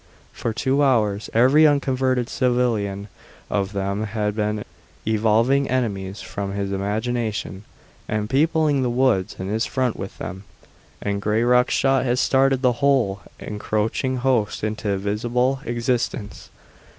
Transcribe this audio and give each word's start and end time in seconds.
For 0.33 0.51
two 0.51 0.81
hours 0.81 1.29
every 1.31 1.67
unconverted 1.67 2.27
civilian 2.27 3.07
of 3.51 3.71
them 3.71 4.05
had 4.05 4.35
been 4.35 4.65
evolving 5.05 5.69
enemies 5.69 6.21
from 6.23 6.53
his 6.53 6.71
imagination, 6.71 7.65
and 8.09 8.27
peopling 8.27 8.81
the 8.81 8.89
woods 8.89 9.35
in 9.37 9.47
his 9.47 9.67
front 9.67 9.97
with 9.97 10.17
them, 10.17 10.43
and 11.03 11.21
Grayrock's 11.21 11.75
shot 11.75 12.03
had 12.03 12.17
started 12.17 12.63
the 12.63 12.71
whole 12.81 13.21
encroaching 13.39 14.17
host 14.17 14.63
into 14.63 14.97
visible 14.97 15.59
existence. 15.65 16.49